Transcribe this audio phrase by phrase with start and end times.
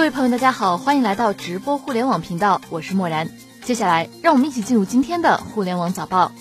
[0.00, 3.28] 各位朋友，大家好，欢迎来到直播互联网频道，我是漠然。
[3.62, 6.32] 接下来，让我们一起进入今天的互联网早报。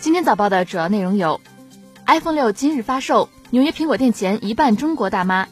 [0.00, 1.40] 今天早报的主要内容有
[2.06, 5.46] ：iPhone 六今日发售，纽约苹果店前一半中国大妈；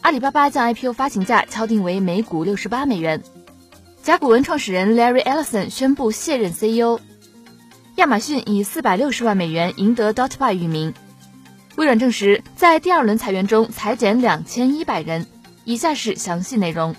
[0.00, 3.18] 阿里巴巴将 IPO 发行价敲定为每股六十八美元；
[4.04, 7.00] 甲骨文创始人 Larry Ellison 宣布卸任 CEO；
[7.96, 10.92] 亚马逊以四百六十万美元赢得 Dotby 域名；
[11.74, 15.26] 微软证实在第二轮裁员中裁减两千一百人。
[15.68, 16.96] 以下是详细内容。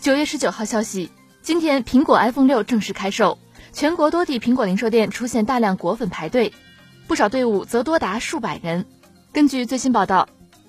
[0.00, 1.10] 九月十九号消息，
[1.42, 3.38] 今天苹果 iPhone 六正式开售，
[3.74, 6.54] 全国多地苹果零售店出现大量果粉排队，
[7.06, 8.86] 不少队伍则多达数百人。
[9.34, 10.26] 根据最新报道，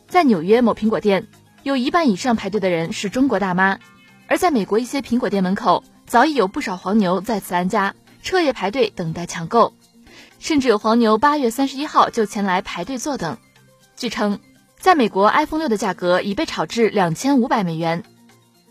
[0.10, 1.26] 在纽约某苹果店，
[1.64, 3.78] 有一半以上排队的人是中国大妈；
[4.28, 9.74] 而在美国一些苹果店门口，早已有不少黄牛在此安家，彻夜排队等待抢购，
[10.40, 13.38] 甚至有黄牛八月三十一号就前来排队坐等。
[13.96, 14.38] 据称。
[14.86, 18.04] 在美国，iPhone 六的价格已被炒至两千五百美元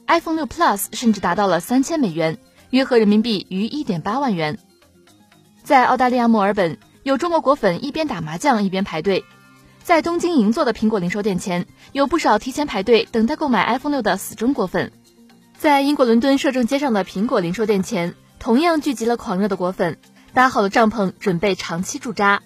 [0.06, 2.38] ，iPhone 六 Plus 甚至达到了三千美元，
[2.70, 4.60] 约合人民币逾一点八万元。
[5.64, 9.24] 在澳大利亚墨尔本，有中国果粉一边打麻将一边排队；
[9.82, 14.90] 在东京银座的苹果零售店前，有不少提前排队等待购买 iPhone 六的死忠果粉；
[15.58, 19.98] 在英国伦敦摄政街上的苹果零售店前，同样聚集了狂热的果粉，
[20.32, 22.40] 搭好了帐篷，准备长期驻扎。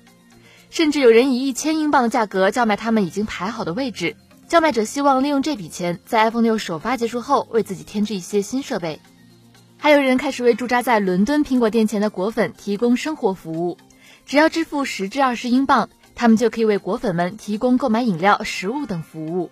[0.71, 4.17] 甚至有人以一千英镑的价格叫卖他们已经排好的位置，
[4.49, 9.01] 叫卖者希望利用这笔钱在 iPhone 六首发结束后为自己添置一些新设备。
[9.77, 13.79] 还有人开始为驻扎在伦敦苹果店前的果粉提供生活服务，
[14.27, 19.51] 只要支付十至二十英镑，他们就可以为果粉们提供购买饮料、食物等服务。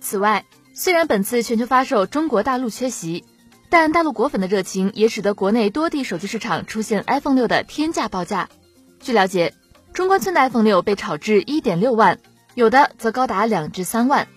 [0.00, 3.24] 此外，虽然本次全球发售中国大陆缺席，
[3.68, 8.48] 但大陆果粉的热情也使得国内多地手机市场出现 iPhone 六的天价报价。
[9.00, 9.52] 据了解。
[9.98, 12.20] 中关村的 iPhone 六被炒至一点六万，
[12.54, 14.28] 有的则高达两至三万。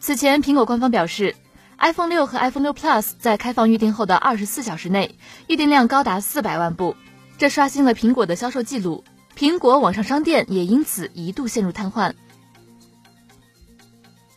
[0.00, 1.36] 此前，苹果官方表示
[1.78, 5.14] ，iPhone 六和 iPhone 六 Plus 在开放预订后的二十四小时内，
[5.46, 6.96] 预订量高达四百万部，
[7.38, 9.04] 这刷新了苹果的销售记录。
[9.38, 12.14] 苹果网上商店也因此一度陷入瘫痪。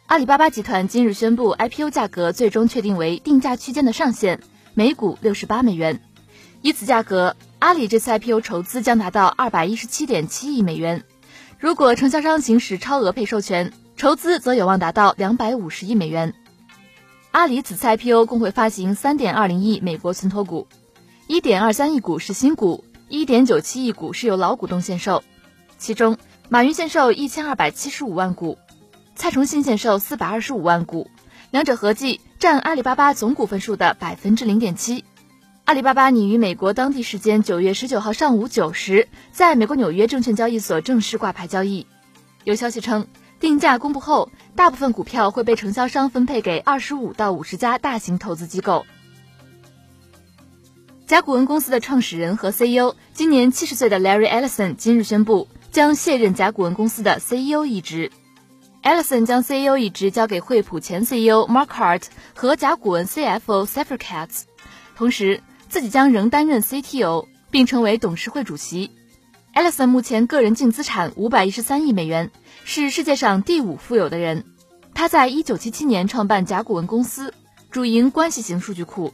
[0.06, 4.42] 阿里巴巴集团今日宣布，IPO 价格最终确定为定价区间的上限，
[4.76, 6.02] 每股六十八美元，
[6.62, 7.36] 以此价格。
[7.66, 11.04] 阿里这次 IPO 筹资将达到二百一十七点七亿美元，
[11.58, 16.36] 如果承销商行使超额配授权，筹资则有望达到两百五十亿美元。
[17.32, 20.68] 阿里此次 IPO 共会发行三点二零亿美国存托股，
[21.26, 25.24] 一点二三亿股是新股，一点九七亿股是由老股东限售，
[25.80, 28.60] 其中马云限售一千二百七十五万股，
[29.16, 31.10] 蔡崇信限售四百二十五万股，
[31.50, 35.04] 两者合计占阿里巴巴总股份数的百分之零点七。
[35.66, 41.88] 阿里巴巴拟于美国当地时间九月十九号上午九时，在美国纽约证券交易所正式挂牌交易。
[42.44, 43.08] 有消息称，
[43.40, 48.86] 定价公布后，大部分股票会被承销商分配给二十五到五十家大型投资机构。
[51.08, 58.12] 甲骨文公司的创始人和 CEO，今年七十岁的 Larry Ellison 今日宣布将卸任甲骨文公司的 CEO 一职。
[58.84, 62.04] Ellison 将 CEO 一职交给惠普前 CEO Mark Hart
[62.36, 64.44] 和甲骨文 CFO Safra Catz，
[64.96, 65.42] 同时。
[65.76, 68.92] 自己将仍担任 CTO，并成为董事会主席。
[69.54, 72.32] Ellison 目前个人净资产五百一十三亿美元，
[72.64, 74.46] 是世界上第五富有的人。
[74.94, 77.34] 他在一九七七年创办甲骨文公司，
[77.72, 79.14] 主营关系型数据库。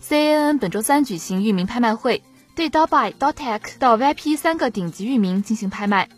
[0.00, 2.22] CNN 本周三举行域名拍卖会，
[2.54, 6.08] 对 Dotby、Dottech 到 VIP 三个顶级域名进行拍卖。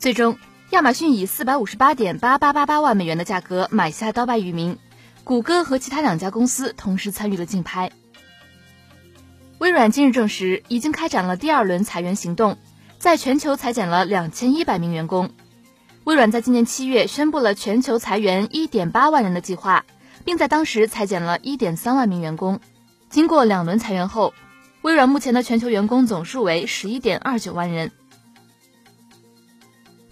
[0.00, 0.36] 最终，
[0.70, 4.76] 亚马逊以四百五十八点八八八八万美元的价格买下 Dotby 域名。
[5.28, 7.92] 谷歌和其他两家公司同时参与了竞拍。
[9.58, 12.56] 微软今日证实，已经开展了第二轮裁员行动，
[12.98, 15.28] 在全球裁减了两千一百名员工。
[16.04, 19.84] 微软在今年七月宣布了全球裁员一点八万人的计划，
[20.24, 22.60] 并在当时裁减了一点三万名员工。
[23.10, 24.32] 经过两轮裁员后，
[24.80, 27.92] 微软目前的全球员工总数为十一点二九万人。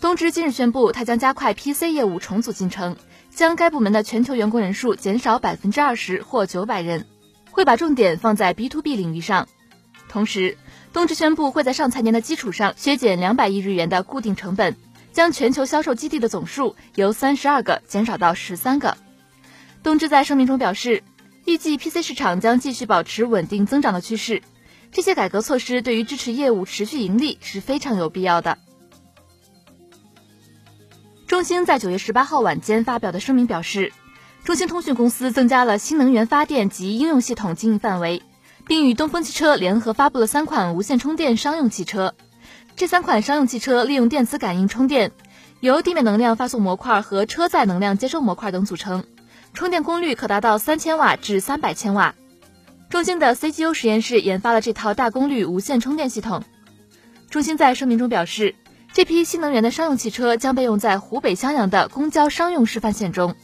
[0.01, 2.97] 东芝今日宣布，它将加快 PC 业务重组进程。
[3.31, 7.07] 将该部门的全球员工人数减少百分之二十或九百人，
[7.51, 9.47] 会把重点放在 B to B 领域上。
[10.09, 10.57] 同时，
[10.95, 14.75] 东芝宣布会在上财年的基础上削减两百亿日元的固定成本，
[15.13, 18.97] 将全球销售基地的总数由三十二个减少到十三个。
[19.83, 21.03] 东芝在声明中表示，
[21.45, 24.43] 预计 PC 市场将继续保持稳定增长的趋势。
[24.93, 28.57] 这些改革措施对于支持业务持续盈利是非常有必要的。
[31.37, 33.93] 中兴在九月十八号晚间发表的声明表示，
[34.43, 38.23] 中兴通讯公司增加了新能源发电及应用系统经营范围，
[38.67, 42.15] 并与东风汽车联合发布了三款无线充电商用汽车。
[42.75, 45.13] 这三款商用汽车利用电磁感应充电，
[45.61, 49.05] 由地面能量发送模块和车载能量接收模块等组成，
[49.53, 52.15] 充电功率可达到三千瓦至三百千瓦。
[52.89, 56.45] 中兴的 CGU 实验室研发了这套大功率无线充电系统。
[57.29, 58.55] 中兴在声明中表示，
[58.93, 63.35] 这批新能源的商用汽车将被用在湖北襄阳的公交商用示范线中。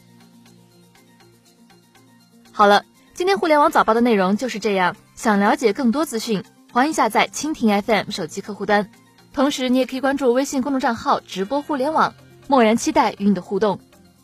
[2.52, 2.84] 好了，
[3.14, 4.96] 今天互联网早报的内容就是这样。
[5.14, 6.42] 想了解更多资讯，
[6.72, 8.90] 欢迎下载蜻蜓 FM 手机客户端。
[9.32, 12.14] 同时，你也可以关注微信公众账号“直播互联网”，
[12.48, 13.78] 默然期待与你的互动。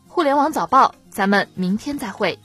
[0.06, 2.38] 互联网早报，咱们明天再会。